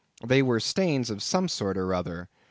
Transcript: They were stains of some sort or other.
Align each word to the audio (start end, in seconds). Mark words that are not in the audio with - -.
They 0.25 0.41
were 0.41 0.59
stains 0.59 1.11
of 1.11 1.21
some 1.21 1.47
sort 1.47 1.77
or 1.77 1.93
other. 1.93 2.27